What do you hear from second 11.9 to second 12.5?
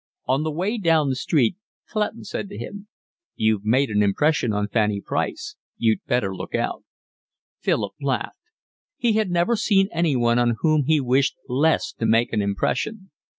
to make an